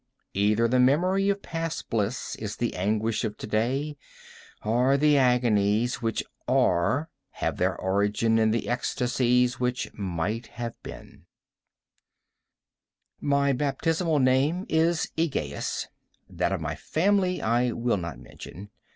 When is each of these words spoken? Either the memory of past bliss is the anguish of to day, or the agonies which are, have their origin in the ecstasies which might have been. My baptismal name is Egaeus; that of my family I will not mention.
Either 0.33 0.67
the 0.67 0.79
memory 0.79 1.29
of 1.29 1.43
past 1.43 1.87
bliss 1.91 2.35
is 2.37 2.55
the 2.55 2.73
anguish 2.75 3.23
of 3.23 3.37
to 3.37 3.45
day, 3.45 3.95
or 4.65 4.97
the 4.97 5.15
agonies 5.15 6.01
which 6.01 6.23
are, 6.47 7.11
have 7.33 7.57
their 7.57 7.75
origin 7.79 8.39
in 8.39 8.49
the 8.49 8.67
ecstasies 8.67 9.59
which 9.59 9.93
might 9.93 10.47
have 10.47 10.73
been. 10.81 11.27
My 13.19 13.53
baptismal 13.53 14.17
name 14.17 14.65
is 14.67 15.11
Egaeus; 15.17 15.85
that 16.27 16.51
of 16.51 16.59
my 16.61 16.73
family 16.73 17.39
I 17.39 17.71
will 17.71 17.97
not 17.97 18.17
mention. 18.17 18.71